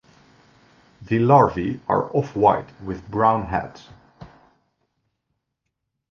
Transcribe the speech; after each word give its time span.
The 1.03 1.19
larvae 1.19 1.79
are 1.87 2.09
off-white 2.15 2.81
with 2.81 3.07
brown 3.11 3.43
heads. 3.45 3.87